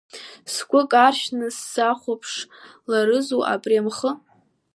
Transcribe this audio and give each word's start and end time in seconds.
Сгәы 0.53 0.81
каршәны 0.91 1.47
сзахәаԥшларызу 1.57 3.41
абри 3.53 3.75
амхы? 3.79 4.11